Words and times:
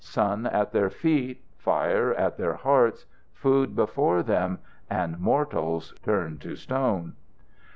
Sun 0.03 0.47
at 0.47 0.71
their 0.71 0.89
feet, 0.89 1.43
fire 1.57 2.11
at 2.15 2.35
their 2.35 2.55
hearts, 2.55 3.05
food 3.33 3.75
before 3.75 4.23
them, 4.23 4.57
and 4.89 5.19
mortals 5.19 5.93
turned 6.01 6.41
to 6.41 6.55
stone! 6.55 7.13